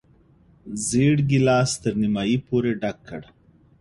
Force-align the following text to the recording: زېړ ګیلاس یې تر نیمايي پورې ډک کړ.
زېړ 0.85 1.17
ګیلاس 1.29 1.71
یې 1.75 1.79
تر 1.81 1.93
نیمايي 2.01 2.37
پورې 2.47 2.71
ډک 2.81 2.97
کړ. 3.09 3.21